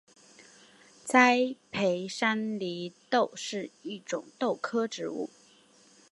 [1.05, 5.29] 栽培山黧豆是一种豆科植物。